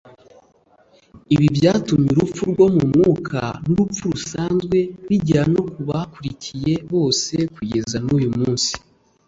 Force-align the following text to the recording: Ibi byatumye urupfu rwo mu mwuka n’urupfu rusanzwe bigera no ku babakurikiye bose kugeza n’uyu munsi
Ibi 1.33 1.47
byatumye 1.55 2.07
urupfu 2.11 2.41
rwo 2.51 2.65
mu 2.75 2.83
mwuka 2.89 3.41
n’urupfu 3.65 4.01
rusanzwe 4.13 4.77
bigera 5.07 5.43
no 5.53 5.61
ku 5.71 5.79
babakurikiye 5.87 6.73
bose 6.91 7.35
kugeza 7.55 7.97
n’uyu 8.05 8.29
munsi 8.37 8.73